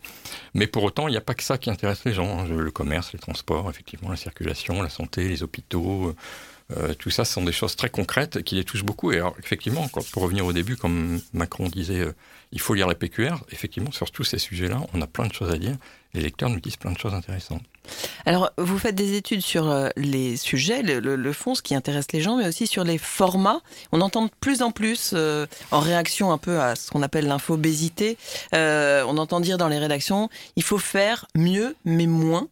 [0.54, 2.40] Mais pour autant, il n'y a pas que ça qui intéresse les gens.
[2.40, 2.48] Hein.
[2.48, 6.16] Le commerce, les transports, effectivement, la circulation, la santé, les hôpitaux.
[6.98, 9.12] tout ça, ce sont des choses très concrètes qui les touchent beaucoup.
[9.12, 12.08] Et alors, effectivement, pour revenir au début, comme Macron disait,
[12.54, 13.44] il faut lire la PQR.
[13.52, 15.76] Effectivement, sur tous ces sujets-là, on a plein de choses à dire.
[16.16, 17.62] Les lecteurs nous disent plein de choses intéressantes.
[18.26, 22.22] Alors, vous faites des études sur euh, les sujets, le, fond, ce qui intéresse les
[22.22, 23.62] gens, mais aussi sur les formats.
[23.92, 27.28] On entend de plus en plus, euh, en réaction un peu à ce qu'on appelle
[27.28, 28.18] l'infobésité,
[28.54, 32.48] euh, on entend dire dans les rédactions, il faut faire mieux, mais moins.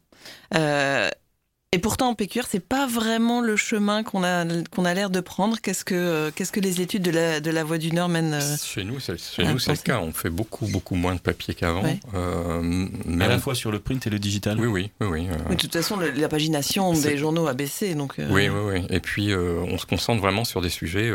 [1.73, 5.19] Et pourtant, en PQR, c'est pas vraiment le chemin qu'on a, qu'on a l'air de
[5.21, 5.59] prendre.
[5.59, 8.55] Qu'est-ce que, qu'est-ce que les études de la, de la Voie du Nord mènent euh,
[8.63, 9.99] Chez nous, c'est, chez nous, c'est le cas.
[9.99, 11.83] On fait beaucoup, beaucoup moins de papier qu'avant.
[12.13, 12.61] Euh,
[13.05, 14.59] mais à la fois sur le print et le digital.
[14.59, 15.07] Oui, oui, oui.
[15.07, 15.49] oui, euh.
[15.49, 17.95] de toute façon, la pagination des journaux a baissé.
[17.95, 18.85] Donc, Oui, oui, oui.
[18.91, 21.11] Et puis, on se concentre vraiment sur des sujets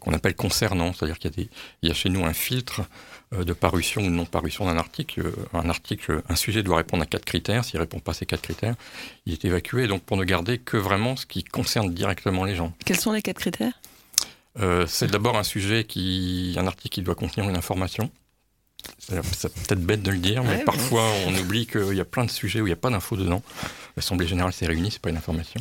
[0.00, 0.94] qu'on appelle concernants.
[0.94, 1.50] C'est-à-dire qu'il y a, des,
[1.82, 2.84] il y a chez nous un filtre euh,
[3.32, 5.20] de parution ou de non-parution d'un article.
[5.20, 7.64] Euh, un article, un sujet doit répondre à quatre critères.
[7.64, 8.76] S'il répond pas à ces quatre critères,
[9.26, 9.88] il est évacué.
[9.88, 12.72] Donc pour ne garder que vraiment ce qui concerne directement les gens.
[12.84, 13.80] Quels sont les quatre critères?
[14.60, 18.10] Euh, C'est d'abord un sujet qui, un article qui doit contenir une information.
[19.00, 22.30] C'est peut-être bête de le dire, mais parfois on oublie qu'il y a plein de
[22.30, 23.42] sujets où il n'y a pas d'infos dedans.
[23.96, 25.60] L'Assemblée générale s'est réunie, c'est pas une information.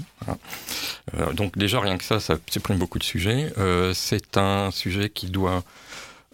[1.33, 3.51] donc déjà rien que ça, ça supprime beaucoup de sujets.
[3.95, 5.63] c'est un sujet qui doit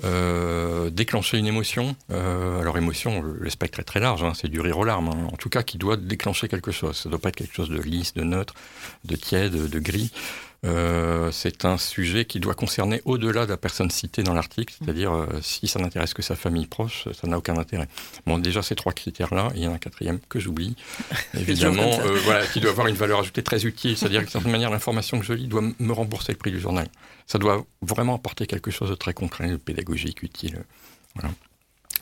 [0.03, 1.95] euh, déclencher une émotion.
[2.11, 5.09] Euh, alors émotion, le spectre est très large, hein, c'est du rire aux larmes.
[5.09, 5.27] Hein.
[5.31, 6.97] en tout cas, qui doit déclencher quelque chose.
[6.97, 8.53] Ça ne doit pas être quelque chose de lisse, de neutre,
[9.05, 10.11] de tiède, de gris.
[10.63, 15.12] Euh, c'est un sujet qui doit concerner au-delà de la personne citée dans l'article, c'est-à-dire
[15.12, 17.88] euh, si ça n'intéresse que sa famille proche, ça n'a aucun intérêt.
[18.28, 20.76] Bon, déjà ces trois critères-là, il y en a un quatrième que j'oublie,
[21.34, 24.52] évidemment, euh, voilà, qui doit avoir une valeur ajoutée très utile, c'est-à-dire que d'une certaine
[24.52, 26.88] manière, l'information que je lis doit me rembourser le prix du journal.
[27.26, 30.63] Ça doit vraiment apporter quelque chose de très concret, pédagogique, utile.
[31.15, 31.34] Voilà.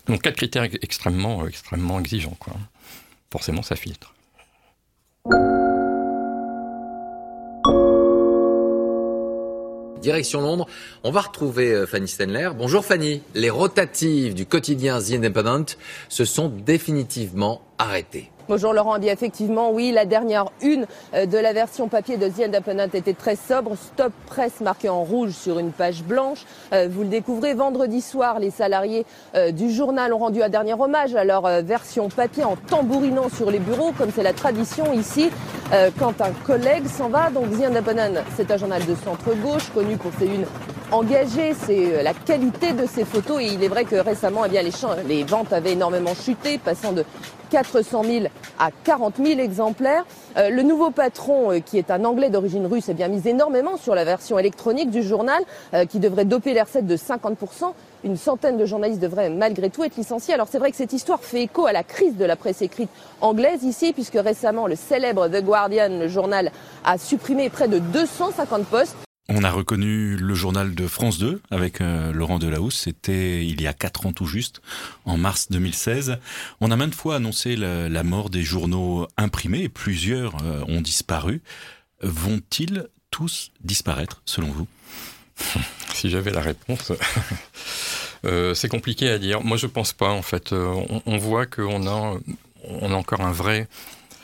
[0.08, 2.54] Donc quatre critères extrêmement, extrêmement exigeants, quoi.
[3.32, 4.13] Forcément, ça filtre.
[10.01, 10.65] Direction Londres,
[11.03, 12.51] on va retrouver euh, Fanny Stenler.
[12.57, 13.21] Bonjour Fanny.
[13.35, 18.31] Les rotatives du quotidien The Independent se sont définitivement arrêtées.
[18.47, 22.47] Bonjour Laurent bien effectivement, oui, la dernière une euh, de la version papier de The
[22.47, 23.75] Independent était très sobre.
[23.75, 26.45] Stop presse marqué en rouge sur une page blanche.
[26.73, 29.05] Euh, vous le découvrez vendredi soir, les salariés
[29.51, 33.59] du journal ont rendu un dernier hommage à leur version papier en tambourinant sur les
[33.59, 35.29] bureaux, comme c'est la tradition ici.
[35.97, 37.29] Quand un collègue s'en va.
[37.29, 40.45] Donc The Independent, c'est un journal de centre-gauche connu pour ses unes
[40.91, 43.41] engagées, c'est la qualité de ses photos.
[43.41, 44.63] Et il est vrai que récemment, eh bien,
[45.08, 47.03] les, ventes avaient énormément chuté, passant de
[47.49, 48.25] 400 000
[48.60, 50.05] à 40 000 exemplaires.
[50.38, 53.77] Euh, le nouveau patron, euh, qui est un Anglais d'origine russe, a bien mis énormément
[53.77, 55.41] sur la version électronique du journal,
[55.73, 57.73] euh, qui devrait doper les recettes de 50%.
[58.03, 60.33] Une centaine de journalistes devraient malgré tout être licenciés.
[60.33, 62.89] Alors c'est vrai que cette histoire fait écho à la crise de la presse écrite
[63.19, 66.51] anglaise ici, puisque récemment le célèbre The Guardian, le journal,
[66.85, 68.95] a supprimé près de 250 postes.
[69.31, 72.79] On a reconnu le journal de France 2 avec euh, Laurent Delahousse.
[72.79, 74.62] C'était il y a quatre ans tout juste,
[75.05, 76.17] en mars 2016.
[76.62, 81.43] On a maintes fois annoncé la, mort des journaux imprimés et plusieurs euh, ont disparu.
[82.01, 84.67] Vont-ils tous disparaître selon vous?
[85.93, 86.93] Si j'avais la réponse.
[88.25, 89.41] Euh, c'est compliqué à dire.
[89.41, 90.10] Moi, je pense pas.
[90.10, 92.17] En fait, on, on voit qu'on a,
[92.63, 93.67] on a encore un vrai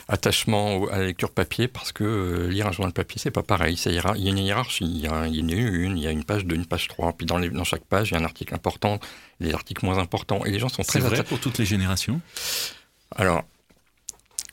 [0.08, 3.80] attachement à la lecture papier parce que euh, lire un journal papier, c'est pas pareil.
[3.86, 4.86] il y a une hiérarchie.
[4.86, 7.14] Il y, a, une, il y a une page 2, une page 3.
[7.14, 9.00] Puis dans, les, dans chaque page, il y a un article important,
[9.40, 10.46] des articles moins importants.
[10.46, 12.22] Et les gens sont très C'est vrai pour toutes les générations?
[13.16, 13.44] Alors,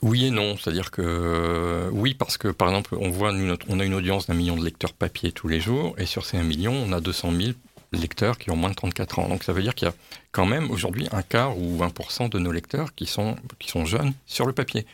[0.01, 0.57] oui et non.
[0.57, 4.33] C'est-à-dire que oui, parce que par exemple, on voit, nous, on a une audience d'un
[4.33, 5.93] million de lecteurs papier tous les jours.
[5.99, 7.51] Et sur ces 1 million, on a 200 000
[7.97, 9.27] lecteurs qui ont moins de 34 ans.
[9.27, 9.93] Donc ça veut dire qu'il y a
[10.31, 14.13] quand même aujourd'hui un quart ou 20% de nos lecteurs qui sont, qui sont jeunes
[14.25, 14.85] sur le papier.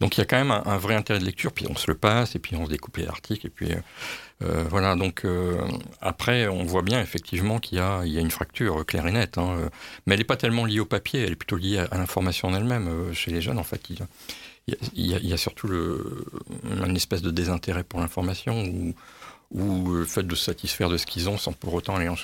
[0.00, 1.94] Donc il y a quand même un, vrai intérêt de lecture, puis on se le
[1.94, 3.76] passe, et puis on se découpe les articles, et puis euh,
[4.42, 4.96] euh, voilà.
[4.96, 5.60] Donc euh,
[6.00, 9.12] après, on voit bien effectivement qu'il y a, il y a une fracture claire et
[9.12, 9.68] nette, hein,
[10.06, 12.54] mais elle n'est pas tellement liée au papier, elle est plutôt liée à, l'information en
[12.54, 13.12] elle-même.
[13.12, 16.24] chez les jeunes, en fait, il, y a surtout le,
[16.86, 18.94] une espèce de désintérêt pour l'information, ou
[19.50, 22.16] ou le fait de se satisfaire de ce qu'ils ont sans pour autant aller en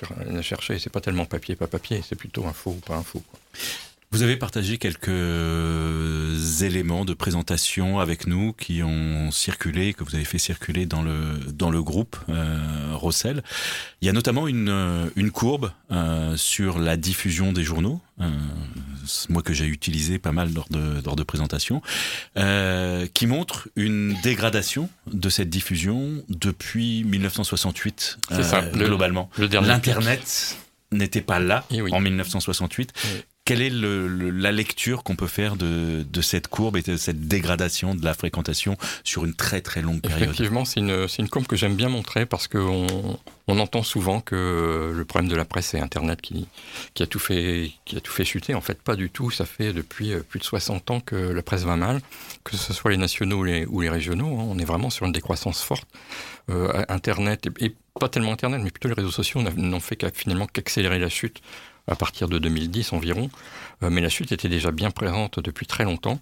[0.42, 0.78] chercher.
[0.78, 3.22] C'est pas tellement papier, pas papier, c'est plutôt info ou pas info.
[4.14, 10.24] Vous avez partagé quelques éléments de présentation avec nous qui ont circulé, que vous avez
[10.24, 13.42] fait circuler dans le, dans le groupe euh, Rossel.
[14.02, 18.30] Il y a notamment une, euh, une courbe euh, sur la diffusion des journaux, euh,
[19.30, 21.82] moi que j'ai utilisé pas mal lors de, lors de présentation,
[22.36, 29.28] euh, qui montre une dégradation de cette diffusion depuis 1968 ça, globalement.
[29.38, 30.56] L'Internet
[30.92, 32.92] n'était pas là eh en 1968
[33.44, 38.02] quelle est la lecture qu'on peut faire de, cette courbe et de cette dégradation de
[38.02, 40.22] la fréquentation sur une très très longue période?
[40.22, 45.04] Effectivement, c'est une, courbe que j'aime bien montrer parce qu'on on entend souvent que le
[45.04, 46.48] problème de la presse, c'est Internet qui,
[46.98, 47.70] a tout fait,
[48.24, 48.54] chuter.
[48.54, 49.30] En fait, pas du tout.
[49.30, 52.00] Ça fait depuis euh, plus de 60 ans que la presse va mal,
[52.44, 54.38] que ce soit les nationaux ou les, régionaux.
[54.40, 54.46] Hein.
[54.48, 55.88] On est vraiment sur une décroissance forte.
[56.50, 60.98] Euh, Internet, et, pas tellement Internet, mais plutôt les réseaux sociaux n'ont fait finalement qu'accélérer
[60.98, 61.42] la chute
[61.86, 63.30] à partir de 2010 environ,
[63.82, 66.18] euh, mais la chute était déjà bien présente depuis très longtemps.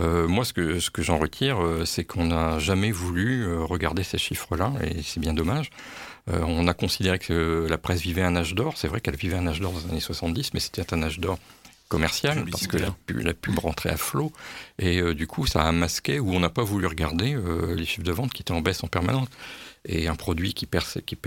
[0.00, 4.02] Euh, moi, ce que, ce que j'en retire, euh, c'est qu'on n'a jamais voulu regarder
[4.02, 5.70] ces chiffres-là, et c'est bien dommage.
[6.26, 8.74] on a considéré que la presse vivait un âge d'or.
[8.76, 11.20] C'est vrai qu'elle vivait un âge d'or dans les années 70, mais c'était un âge
[11.20, 11.38] d'or
[11.88, 14.32] commercial parce que la pub, la pub rentrait à flot
[14.78, 17.36] et du coup ça a masqué ou on n'a pas voulu regarder
[17.76, 19.28] les chiffres de vente qui étaient en baisse en permanence
[19.86, 20.86] et un produit qui perd,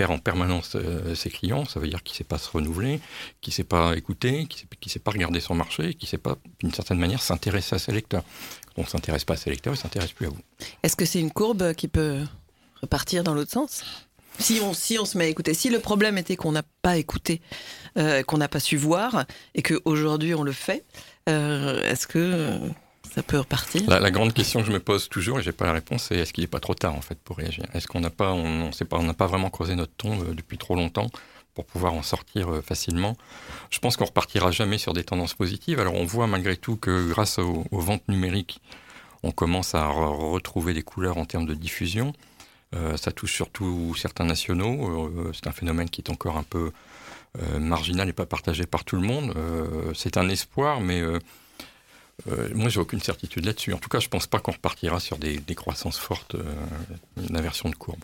[0.09, 2.99] en permanence euh, ses clients, ça veut dire qu'il ne sait pas se renouveler,
[3.41, 6.17] qu'il ne sait pas écouter, qu'il ne sait, pas regarder son marché, qu'il ne sait
[6.17, 8.23] pas, d'une certaine manière, s'intéresser à ses lecteurs.
[8.75, 10.39] On ne s'intéresse pas à ses lecteurs, il ne s'intéresse plus à vous.
[10.83, 12.21] Est-ce que c'est une courbe qui peut
[12.81, 13.83] repartir dans l'autre sens?
[14.39, 16.97] Si on, si on se met à écouter, si le problème était qu'on n'a pas
[16.97, 17.41] écouté,
[17.97, 20.85] euh, qu'on n'a pas su voir, et qu'aujourd'hui on le fait,
[21.27, 22.59] euh, est-ce que
[23.21, 26.03] peut repartir la, grande question que je me pose toujours, et j'ai pas la réponse,
[26.03, 27.65] c'est est-ce qu'il n'est pas trop tard en fait pour réagir?
[27.73, 31.09] Est-ce qu'on n'a pas, on, pas, pas vraiment creusé notre tombe euh, depuis trop longtemps
[31.53, 33.17] pour pouvoir en sortir euh, facilement?
[33.69, 35.79] Je pense qu'on repartira jamais sur des tendances positives.
[35.79, 38.61] Alors on voit malgré tout que grâce aux, ventes numériques,
[39.23, 42.13] on commence à retrouver des couleurs en termes de diffusion.
[42.75, 45.11] Euh, ça touche surtout certains nationaux.
[45.33, 46.71] c'est un phénomène qui est encore un peu
[47.59, 49.33] marginal et pas partagé par tout le monde.
[49.93, 51.03] c'est un espoir, mais
[52.27, 53.73] euh, moi, j'ai aucune certitude là-dessus.
[53.73, 56.43] En tout cas, je pense pas qu'on repartira sur des, croissances fortes, euh,
[57.29, 57.99] une inversion de courbe.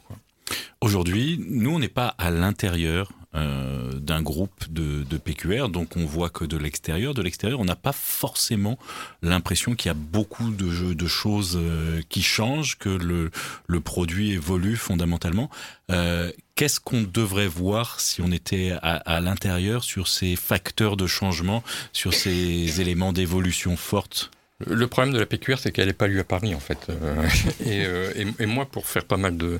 [0.81, 6.29] Aujourd'hui, nous, on n'est pas à l'intérieur euh, d'un groupe de, PQR, donc on voit
[6.29, 7.13] que de l'extérieur.
[7.13, 8.77] De l'extérieur, on n'a pas forcément
[9.21, 11.59] l'impression qu'il y a beaucoup de, choses
[12.09, 13.31] qui changent, que le,
[13.67, 15.49] le produit évolue fondamentalement.
[16.55, 21.63] Qu'est-ce qu'on devrait voir si on était à, l'intérieur sur ces facteurs de changement,
[21.93, 24.29] sur ces éléments d'évolution forte?
[24.59, 26.77] Le problème de la PQR, c'est qu'elle n'est pas lue à Paris, en fait.
[26.89, 27.27] Euh,
[27.65, 29.59] euh, et, moi, pour faire pas mal de...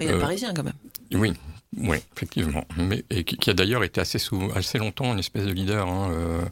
[0.00, 0.72] Il y a euh, Parisien, quand même.
[1.12, 1.34] Oui,
[1.76, 2.66] oui, effectivement.
[2.78, 5.86] Mais, et qui, a d'ailleurs été assez, souvent, assez longtemps une espèce de leader.
[5.88, 6.48] Hein,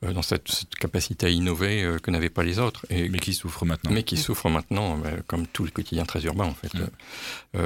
[0.00, 0.48] dans cette,
[0.80, 2.86] capacité à innover que n'avaient pas les autres.
[2.88, 3.90] Et, mais qui souffrent maintenant.
[3.90, 6.72] Mais qui souffrent maintenant, comme tous les quotidiens très urbains en fait.
[6.72, 7.58] Mm.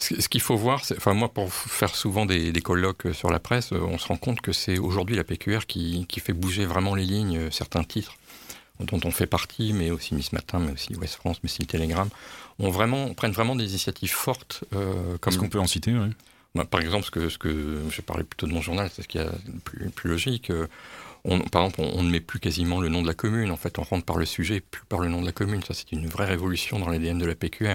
[0.00, 3.98] Ce qu'il faut voir, enfin moi pour faire souvent des, colloques sur la presse, on
[3.98, 7.50] se rend compte que c'est aujourd'hui la PQR qui, qui, fait bouger vraiment les lignes,
[7.50, 8.14] certains titres
[8.80, 11.66] dont on fait partie, mais aussi Miss Matin, mais aussi West France, mais aussi le
[11.66, 12.10] Télégramme,
[12.58, 14.64] on, vraiment, prennent vraiment des initiatives fortes.
[14.74, 15.32] Euh, comme...
[15.32, 15.94] Est-ce qu'on peut en citer.
[16.54, 19.08] Bah, par exemple, ce que, ce que je parlais plutôt de mon journal, c'est ce
[19.08, 19.28] qui est
[19.64, 20.50] plus, plus logique.
[20.50, 20.66] Euh,
[21.24, 23.50] on, par exemple, on, ne met plus quasiment le nom de la commune.
[23.50, 25.62] En fait, on rentre par le sujet, plus par le nom de la commune.
[25.62, 27.74] Ça, c'est une vraie révolution dans l'ADN de la PQR.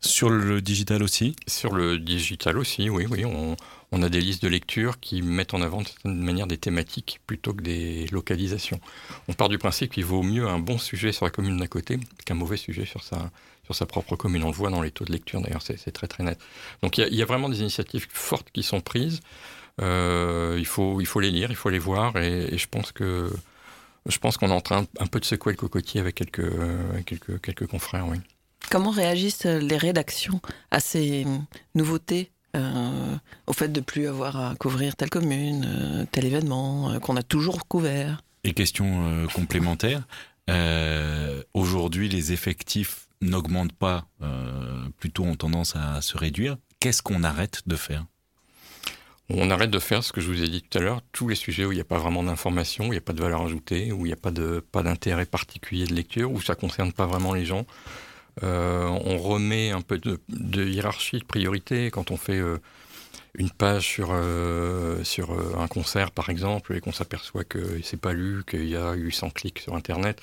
[0.00, 1.36] Sur le digital aussi?
[1.46, 3.24] Sur le digital aussi, oui, oui.
[3.24, 3.56] On,
[3.92, 7.20] on a des listes de lecture qui mettent en avant de certaine manière des thématiques
[7.26, 8.80] plutôt que des localisations.
[9.28, 11.98] On part du principe qu'il vaut mieux un bon sujet sur la commune d'à côté
[12.24, 13.30] qu'un mauvais sujet sur sa,
[13.64, 14.44] sur sa propre commune.
[14.44, 16.38] On le voit dans les taux de lecture, d'ailleurs, c'est très très net.
[16.82, 19.20] Donc il y, a vraiment des initiatives fortes qui sont prises.
[19.80, 23.30] Euh, il, faut, il faut les lire, il faut les voir, et, je pense que
[24.06, 26.50] je pense qu'on est en train un peu de secouer le cocotier avec quelques,
[27.06, 28.18] quelques, quelques confrères, oui.
[28.70, 30.40] Comment réagissent les rédactions
[30.70, 31.26] à ces
[31.74, 33.16] nouveautés euh,
[33.46, 37.66] au fait de plus avoir à couvrir telle commune, euh, tel événement qu'on a toujours
[37.68, 38.22] couvert?
[38.44, 40.06] Et question complémentaire,
[41.52, 44.06] aujourd'hui les effectifs n'augmentent pas,
[44.98, 46.56] plutôt ont tendance à se réduire.
[46.80, 48.06] Qu'est-ce qu'on arrête de faire?
[49.32, 51.34] On arrête de faire ce que je vous ai dit tout à l'heure, tous les
[51.34, 53.42] sujets où il n'y a pas vraiment d'information, où il n'y a pas de valeur
[53.42, 56.92] ajoutée, où il n'y a pas de pas d'intérêt particulier de lecture, où ça concerne
[56.92, 57.66] pas vraiment les gens.
[58.42, 62.58] Euh, on remet un peu de, hiérarchie, de priorité quand on fait euh,
[63.34, 65.02] une page sur euh,
[65.58, 69.30] un concert par exemple et qu'on s'aperçoit que c'est pas lu, qu'il y a 800
[69.30, 70.20] clics sur Internet.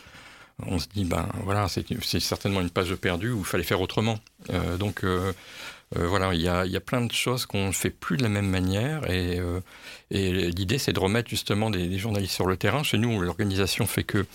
[0.65, 4.19] On se dit ben voilà c'est certainement une page perdue où il fallait faire autrement.
[4.79, 5.03] donc
[5.95, 8.23] euh, voilà, il y a, y a, plein de choses qu'on ne fait plus de
[8.23, 9.61] la même manière et, euh,
[10.11, 12.83] l'idée c'est de remettre justement des, journalistes sur le terrain.
[12.83, 14.25] Chez nous, l'organisation fait que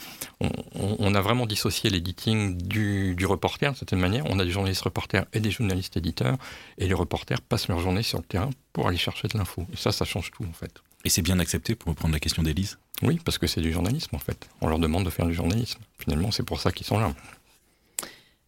[0.40, 4.24] on, a vraiment dissocié l'editing du, du, reporter de certaine manière.
[4.30, 6.38] On a des journalistes reporters et des journalistes éditeurs
[6.78, 9.66] et les reporters passent leur journée sur le terrain pour aller chercher de l'info.
[9.74, 10.82] Et ça, ça change tout en fait.
[11.04, 14.14] Et c'est bien accepté pour reprendre la question d'Élise Oui, parce que c'est du journalisme
[14.14, 14.48] en fait.
[14.60, 15.80] On leur demande de faire du journalisme.
[15.98, 17.12] Finalement, c'est pour ça qu'ils sont là.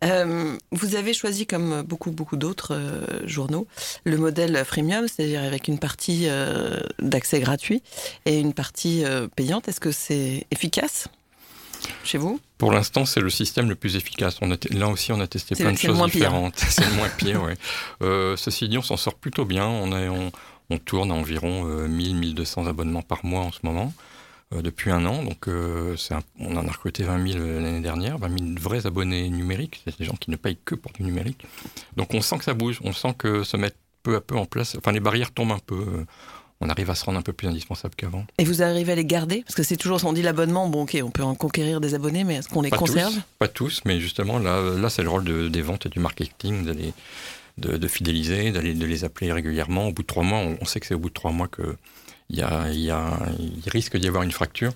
[0.05, 3.67] Euh, vous avez choisi, comme beaucoup, beaucoup d'autres euh, journaux,
[4.05, 7.83] le modèle freemium, c'est-à-dire avec une partie euh, d'accès gratuit
[8.27, 9.05] et une partie
[9.37, 9.69] payante.
[9.69, 11.09] Est-ce que c'est efficace
[12.03, 12.41] chez vous?
[12.59, 14.37] Pour l'instant, c'est le système le plus efficace.
[14.41, 16.59] On a là aussi, on a testé plein de choses différentes.
[16.69, 17.55] c'est le moins pire, oui.
[18.37, 19.67] ceci dit, on s'en sort plutôt bien.
[19.67, 20.33] On, on,
[20.71, 23.93] on tourne à environ 1000-1200 abonnements par mois en ce moment.
[24.55, 25.23] Euh, depuis un an.
[25.23, 25.97] Donc, euh,
[26.39, 29.83] on en a recruté 20 000 l'année dernière, 20 000 vrais abonnés numériques.
[29.85, 31.47] C'est des gens qui ne payent que pour du numérique.
[31.97, 32.79] Donc, on sent que ça bouge.
[32.85, 34.77] On sent que se mettre peu à peu en place.
[34.77, 36.05] Enfin, les barrières tombent un peu.
[36.61, 38.27] On arrive à se rendre un peu plus indispensable qu'avant.
[38.39, 39.43] Et vous arrivez à les garder?
[39.43, 42.23] Parce que c'est toujours, on dit l'abonnement, bon ok, on peut en conquérir des abonnés,
[42.23, 43.15] mais est-ce qu'on les conserve?
[43.39, 46.93] Pas tous, mais justement, là, là c'est le rôle des ventes et du marketing, d'aller
[47.59, 49.89] de, fidéliser, d'aller de les appeler régulièrement.
[49.89, 51.77] Au bout de trois mois, on sait que c'est au bout de trois mois que
[52.31, 54.73] il, y a, y risque d'y avoir une fracture.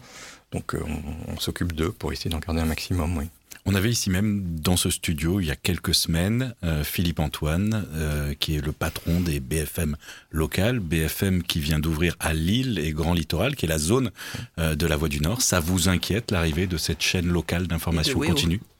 [0.53, 0.81] Donc euh,
[1.29, 3.27] on, s'occupe d'eux pour essayer d'en garder un maximum, oui.
[3.67, 7.87] On avait ici même dans ce studio il y a quelques semaines euh, Philippe Antoine
[7.93, 9.97] euh, qui est le patron des BFM
[10.31, 14.11] locales, BFM qui vient d'ouvrir à Lille et Grand Littoral qui est la zone
[14.57, 15.43] de la Voie du Nord.
[15.43, 18.78] Ça vous inquiète l'arrivée de cette chaîne locale d'information continue oui,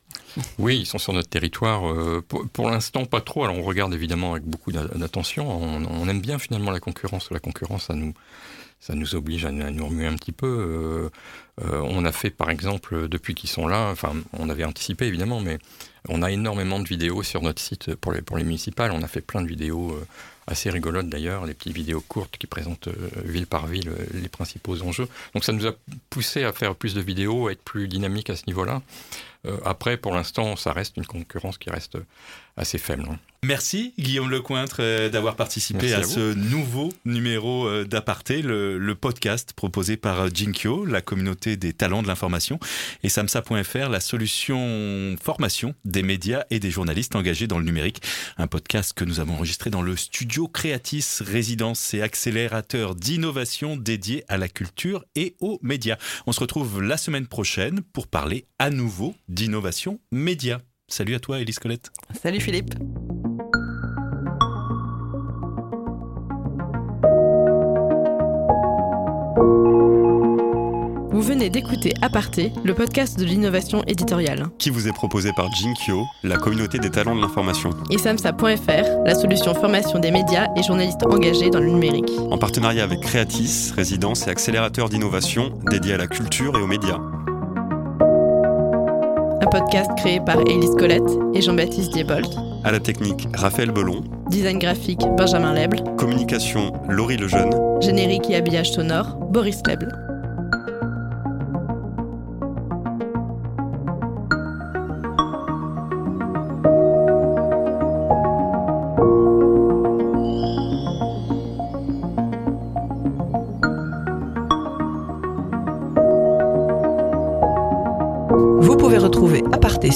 [0.61, 1.83] ils sont sur notre territoire.
[2.53, 3.45] pour, l'instant, pas trop.
[3.45, 5.49] Alors, on regarde évidemment avec beaucoup d'attention.
[5.49, 7.31] On, aime bien finalement la concurrence.
[7.31, 8.15] La concurrence, ça nous,
[8.81, 10.47] ça nous oblige à, nous remuer un petit peu.
[10.47, 11.11] Euh,
[11.65, 15.41] euh, on a fait, par exemple, depuis qu'ils sont là, enfin, on avait anticipé évidemment,
[15.41, 15.59] mais
[16.09, 18.93] on a énormément de vidéos sur notre site pour les, pour les municipales.
[18.93, 20.07] On a fait plein de vidéos euh,
[20.47, 22.89] assez rigolotes d'ailleurs, des petites vidéos courtes qui présentent
[23.23, 25.09] ville par ville les principaux enjeux.
[25.35, 25.73] Donc ça nous a
[26.09, 28.81] poussé à faire plus de vidéos, à être plus dynamique à ce niveau-là.
[29.65, 31.99] Après, pour l'instant, ça reste une concurrence qui reste
[32.57, 33.07] assez faible.
[33.09, 33.19] Hein.
[33.45, 39.97] Merci Guillaume Lecointre euh, d'avoir participé à, ce nouveau numéro euh, d'Aparté, le, podcast proposé
[39.97, 42.59] par euh, Jinkyo, la communauté des talents de l'information,
[43.05, 48.03] et samsa.fr, la solution formation des médias et des journalistes engagés dans le numérique.
[48.39, 54.25] Un podcast que nous avons enregistré dans le studio Creatis, résidence et accélérateur d'innovation dédié
[54.27, 55.97] à la culture et aux médias.
[56.27, 60.61] On se retrouve la semaine prochaine pour parler à nouveau d'innovation média.
[60.89, 61.91] Salut à toi, Elise Colette.
[62.21, 62.75] Salut Philippe.
[71.11, 74.47] Vous venez d'écouter Aparté, le podcast de l'innovation éditoriale.
[74.59, 77.71] Qui vous est proposé par Jinkyo, la communauté des talents de l'information.
[77.91, 82.11] Et samsa.fr, la solution formation des médias et journalistes engagés dans le numérique.
[82.31, 87.01] En partenariat avec Creatis, résidence et accélérateur d'innovation dédié à la culture et aux médias.
[89.51, 92.27] Podcast créé par Élise Colette et Jean-Baptiste Diebold.
[92.65, 94.05] À la technique, Raphaël Belon.
[94.29, 95.83] Design graphique, Benjamin Leble.
[95.97, 97.51] Communication, Laurie Lejeune.
[97.81, 100.08] Générique et habillage sonore, Boris Leble.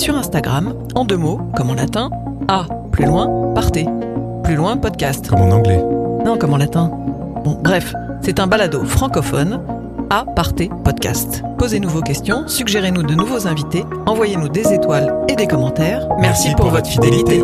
[0.03, 2.11] Sur Instagram, en deux mots, comme en latin,
[2.49, 3.87] A, plus loin, partez.
[4.43, 5.29] Plus loin, podcast.
[5.29, 5.81] Comme en anglais.
[6.25, 6.91] Non, comme en latin.
[7.45, 9.61] Bon, bref, c'est un balado francophone,
[10.11, 11.45] Aparté podcast.
[11.57, 16.09] Posez-nous vos questions, suggérez-nous de nouveaux invités, envoyez-nous des étoiles et des commentaires.
[16.19, 17.41] Merci, pour, votre fidélité.